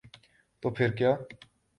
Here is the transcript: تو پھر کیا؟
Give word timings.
تو 0.63 0.69
پھر 0.69 0.91
کیا؟ 0.91 1.11